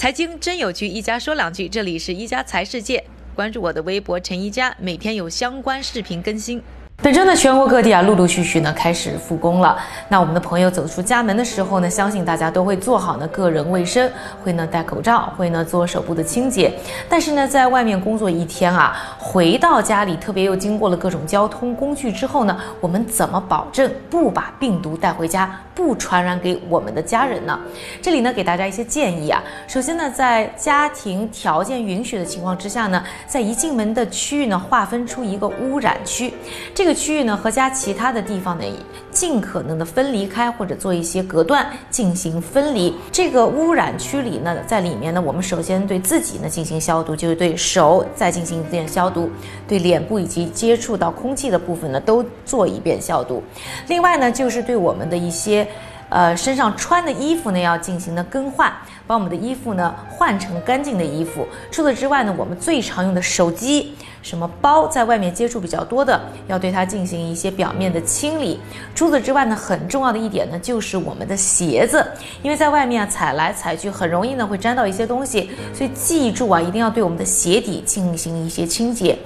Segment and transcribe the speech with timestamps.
[0.00, 3.04] 财经真有趣，一家说两句，这里是一家财世界，
[3.34, 6.62] 关注我的微博陈一家，每天有相关视频更新。
[7.02, 9.74] 本周呢，全国各地啊，陆陆续续呢开始复工了。
[10.10, 14.10] 那我们的朋友走出家门的时候呢，相信大家都会做好呢个人卫生，
[14.44, 16.70] 会呢戴口罩，会呢做手部的清洁。
[17.08, 27.58] 但是呢，在外面工作一天啊，回到家里，特别又经过了各种交通工具之后呢，我们怎么保证不把病毒带回家，不传染给我们的家人呢？
[28.02, 29.42] 这里呢，给大家一些建议啊。
[29.66, 36.34] 首先呢，在家庭条件允许的情况之下呢，在一进门的区域呢，划分出一个污染区，
[36.74, 36.89] 这个。
[36.94, 38.64] 区域呢和家其他的地方呢，
[39.10, 42.94] 尽可能的分离开或者做一些隔断进行分离。
[43.10, 49.30] 这个污染区里呢，在里面呢，我们首先对自己呢进行消毒，就是对手再进行一遍消毒，
[49.66, 53.42] 对脸部以及接触到空气的部分呢都做一遍消毒。
[53.88, 55.66] 另外呢，就是对我们的一些。
[56.10, 58.70] 呃，身上穿的衣服呢要进行的更换，
[59.06, 61.46] 把我们的衣服呢换成干净的衣服。
[61.70, 68.58] 除此之外呢，我们最常用的手机、什么包，在外面接触比较多的，要对它进行一些表面的清理。
[68.92, 72.04] 除此之外呢，很重要的一点呢，就是我们的鞋子，
[72.42, 79.16] 因为在外面啊踩来踩去，很容易呢会沾到一些东西，所以记住啊，一定要对我们的鞋底进行一些清洁。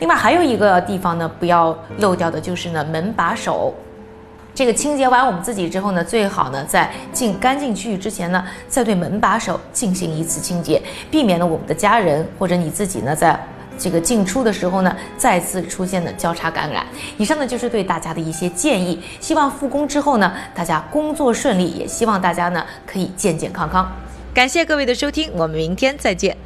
[0.00, 3.72] 另外还有一个地方呢，不要漏掉的就是呢门把手。
[4.54, 13.38] 这个清洁完我们自己之后呢，最好呢在进干净区域之前呢，再对门把手进行一次清洁，避免了我们的家人或者你自己呢，在
[13.78, 16.86] 这个进出的时候呢，再次出现的交叉感染。
[17.16, 23.90] 以上呢就是对大家的一些建议，希望复工之后呢，大家工作顺利，也希望大家呢可以健健康康。
[24.34, 26.42] 感谢各位的收听，我们明天再见。